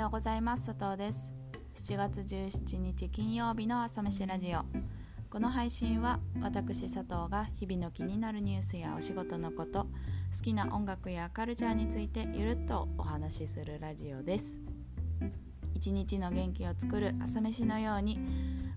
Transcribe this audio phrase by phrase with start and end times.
[0.00, 0.68] ようございます。
[0.68, 1.34] 佐藤です。
[1.74, 4.64] 7月17日金曜日の朝飯ラジオ。
[5.28, 9.84] この配信は私佐藤が日々の気になるニュースやお仕事のこと
[10.34, 14.58] 好きな音楽やカルチャーについてゆるっとお話しするラジオです。
[15.74, 18.18] 一日の元気を作る朝飯のように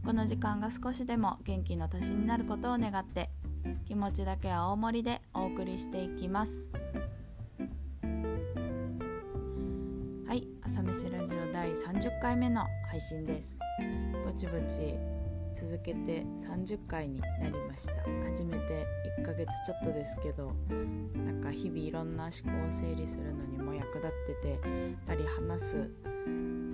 [0.06, 3.30] この時間が少しでも元気の足しになることを願って
[3.86, 6.70] 気持ちだけは大盛りでお送りしていきます。
[10.66, 13.60] 朝飯ラジオ第30回目の配信です。
[14.26, 14.98] ぼちぼち
[15.54, 17.96] 続けて30回になりました。
[18.24, 18.88] 初めて
[19.20, 20.54] 1ヶ月ちょっとですけど
[21.26, 24.60] なんか日々いろんな思考を整理するのにも役立っててやっ
[25.06, 25.92] ぱり話す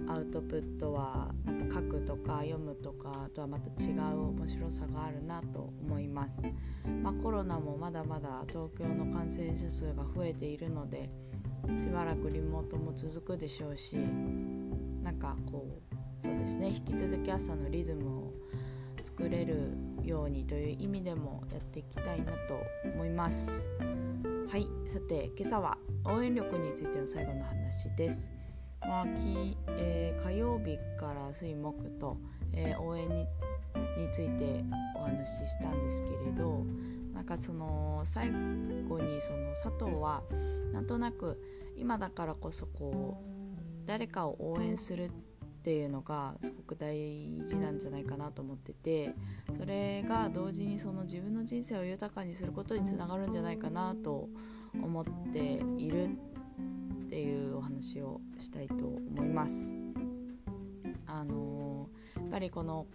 [0.07, 6.41] アウトプットはなんか書くとか読むとかとはまた違う面白さがあるなと思います、
[7.01, 11.09] まあ、コロナもまだまだ東京の感染者数が増えているので
[11.79, 13.95] しばらくリモートも続くでしょうし
[15.03, 15.65] なんかこ
[16.23, 18.34] うそうですね引き続き朝のリズムを
[19.03, 22.59] 作れるようにという意味でもやっていきたいなと
[22.93, 23.70] 思います。
[24.49, 28.31] はいさて今朝は応援力についての最後の話です。
[28.81, 32.17] まあきえー、火曜日から水木と、
[32.54, 33.27] えー、応援に
[33.98, 34.63] について
[34.95, 36.65] お話ししたんですけれど
[37.30, 40.24] かその最後にその佐藤は
[40.74, 41.40] なんとなく
[41.77, 45.12] 今だからこそこう誰かを応援するっ
[45.62, 46.96] ていうのがすごく大
[47.44, 49.13] 事なんじゃないかなと思ってて
[49.55, 54.27] それが同時にその自分の人生を豊かにすることにつながるんじゃないかなと
[54.82, 56.10] 思っている
[57.05, 59.74] っていうお話をしたいと思います。
[61.05, 62.88] あのやっぱりこの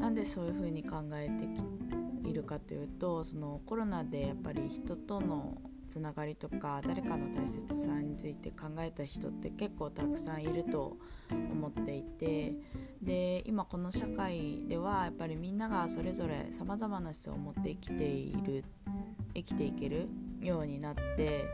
[0.00, 10.96] なんでそういうふうに考えているかというとそのコロナでやっぱり人とのつながりとか誰かの大切さについて考えた人って結構たくさんいると
[11.30, 12.54] 思っていて
[13.02, 18.64] で今この社会ではやっぱりみんながそれぞれさまざまな思想を持って生きている
[19.34, 20.08] 生きていける
[20.40, 21.44] ようになって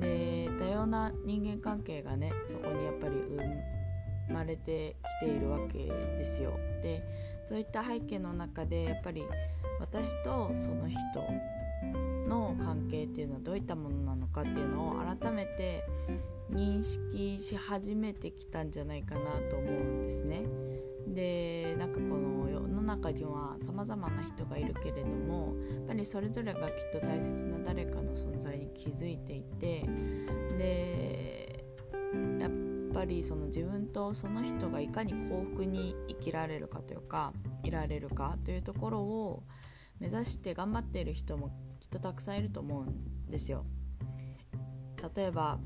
[0.00, 3.75] で多様な人間関係がねそこにやっぱり生
[4.32, 6.58] まれてきているわけですよ。
[6.82, 7.02] で
[7.44, 9.22] そういった背景の中でやっぱり
[9.80, 10.98] 私とその人
[12.28, 15.84] の関係っていうのはどういったものなのかっていうのを改めて
[16.50, 19.20] 認識し始めてきたんじゃないかな
[19.50, 20.44] と思うんですね。
[21.08, 29.88] でなんかこの世の中にはさまざまな人がいるけれどもやっぱりそれぞれがきっと大切な誰かの存在に気づいていて
[30.58, 31.64] で
[32.40, 32.50] やっ
[32.96, 39.42] ぱりその自分とその人がいかに幸福に生きられるかというかいられるかというところを
[40.00, 43.66] 目指して頑張っている人もきっとたくさんいると思うんですよ。
[45.14, 45.58] 例えば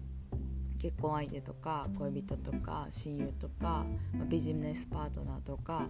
[0.80, 5.88] 結婚相手とか恋人とか親友とか、ま、ビジネスパートナーとか、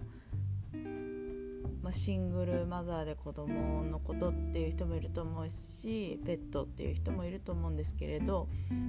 [1.82, 8.48] まあ、シングルマザーで子供のことっていう人もいると思うしペットっていう人もいると思うんですけれど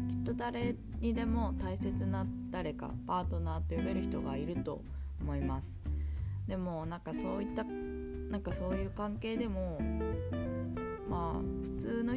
[0.10, 4.82] きっと誰にでも大切な誰かパートナーと呼べる人がいると
[5.22, 5.80] 思います。
[6.48, 9.80] でもなんかそういったなんかそういう関係でも
[11.10, 12.16] まあ普通の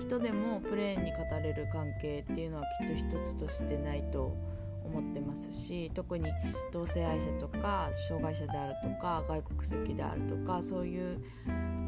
[0.00, 4.55] 人でもプレーンに語れる関係っていうのはきっと一つとしてないと思います
[4.86, 6.30] 思ってますし特に
[6.72, 11.20] 同性愛者とか障害者であるとか外国籍であるとかそういう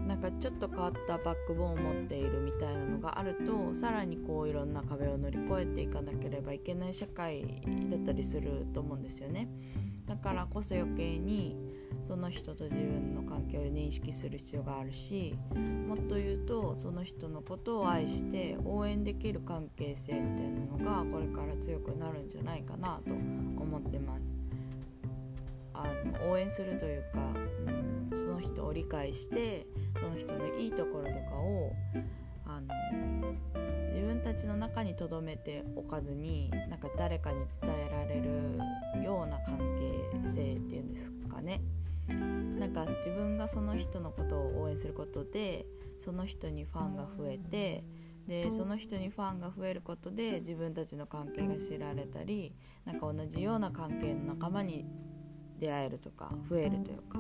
[0.07, 7.61] なんかちょっと変わったバックボーンを持っているみたいなのがあるとさらにこういろんな壁を乗り越えていかなければいけない社会
[7.91, 9.49] だったりすると思うんですよね。
[10.07, 11.59] だからこそ余計に
[12.05, 15.35] その人と自分の関係を認識する必要があるし
[15.87, 24.37] もっと言うとその人のことを愛して応援できる関係性みたいなのがこれから強くなるんじゃないかなと思ってます。
[25.75, 25.85] あ
[26.23, 27.21] の応援するというか、
[28.11, 29.67] うん、その人を理解して
[30.01, 31.73] その人のいいところとかを
[32.47, 32.69] あの
[33.93, 39.59] 自分たちの中に留めておかずになんか誰かに伝えられるような関
[40.23, 41.61] 係性っていうんですかね
[42.09, 45.67] なんか自分がその人のことを応援することで
[45.99, 47.85] その人にファンが増えて
[48.27, 54.87] でその人にファンが増えることで自分たちの関係が知られたりなんか同じような関係の仲間に
[55.59, 57.19] 出会えるとか増えるというか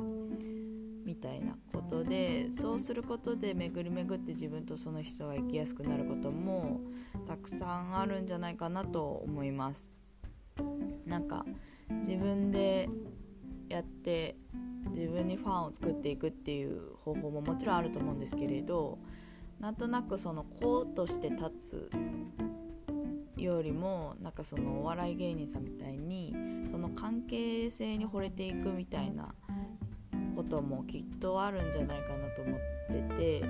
[1.05, 6.81] みたいなことでそうすることで巡り巡って自分とその人が生きやすくなることも
[7.27, 9.91] たくさんあるんじゃないかなと思います。
[11.07, 11.47] なんか
[12.03, 12.91] 自分で
[13.71, 14.37] やって
[14.91, 18.99] 自分にファンを作っていくっていう方法ももちろんあると思うんですけれど
[19.61, 21.91] なんとなくその子として立つ
[23.37, 26.35] よりもなんかそのお笑い芸人さんみたいに
[26.71, 29.35] その関係性に惚れていくみたいな
[30.35, 33.45] こともきっとあるんじゃないかなと思ってて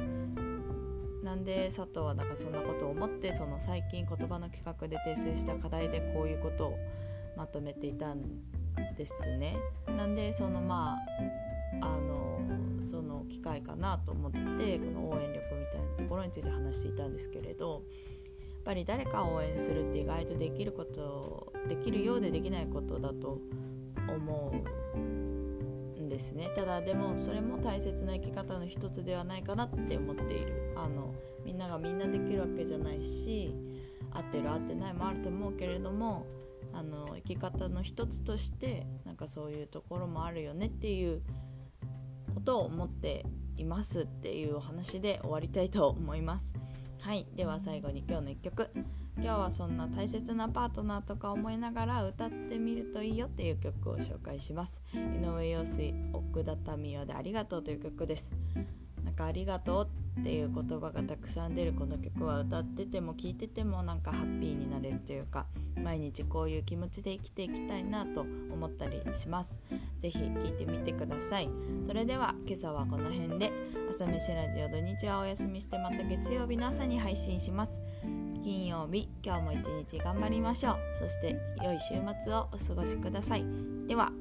[1.23, 6.79] なんで佐藤はなんかそんなことを思ってその最近言葉の企画で提出した課題でこういうことを
[7.37, 8.23] まとめていたん
[8.97, 9.57] ですね。
[9.87, 10.97] なんでそのま
[11.81, 12.41] ああの
[12.83, 17.81] その機会かなと思ってこの応援力みたいなところについて話していたんですけれどやっ
[18.65, 23.39] ぱり誰かを応援するって意外とできることできるようでできないことだと
[24.09, 24.53] 思
[24.95, 31.15] うんですねただでもそれも大切な生き方の一つではないかなって思っているあの
[31.45, 33.55] みんながみんなできるわけじゃないし
[34.11, 36.27] 合ってる合ってないもあると思うけれども
[36.79, 41.23] あの生き方の一つとしてなんかそういうところもあるよねっていう
[42.35, 43.27] ことを思って
[43.57, 46.55] いますっていうお話で終わりたいと思います。
[47.01, 47.27] はい。
[47.35, 48.71] では最後に今日の1曲。
[49.17, 54.81] 今日はそんな大切なパートナーとか思いながら歌ってみるといいよっていう曲を紹介します。
[54.95, 58.33] 井上陽水奥田民生でありがとうという曲です。
[59.03, 59.89] なんかありがとう
[60.21, 65.47] っていう言葉がたくさん出るこの曲は歌ってても聴いててもなんかハッピーになれるというか
[65.83, 69.61] 毎日こういう気持ちで生きていきたいなと思ったりします。
[69.99, 71.49] 是非聴いてみてください。
[71.87, 73.53] それでは今朝はこの辺で
[73.91, 77.81] 朝飯ラジオ土日はお休みしてまた月曜日の朝に配信します。
[78.43, 80.79] 金曜日今日も一日頑張りましょう。
[80.93, 83.45] そして良い週末をお過ごしください。
[83.87, 84.13] では。